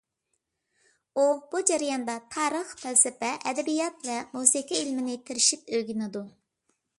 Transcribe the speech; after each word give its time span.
ئۇ 1.17 1.25
بۇ 1.51 1.59
جەرياندا 1.71 2.15
تارىخ، 2.35 2.71
پەلسەپە، 2.85 3.29
ئەدەبىيات 3.51 4.09
ۋە 4.09 4.17
مۇزىكا 4.39 4.81
ئىلمىنى 4.81 5.21
تىرىشىپ 5.29 5.71
ئۆگىنىدۇ. 5.77 6.25